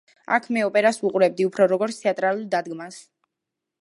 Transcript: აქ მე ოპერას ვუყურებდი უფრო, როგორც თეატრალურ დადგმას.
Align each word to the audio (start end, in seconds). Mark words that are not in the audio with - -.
აქ 0.35 0.45
მე 0.55 0.63
ოპერას 0.69 0.97
ვუყურებდი 1.01 1.47
უფრო, 1.49 1.67
როგორც 1.75 1.99
თეატრალურ 2.07 2.49
დადგმას. 2.57 2.99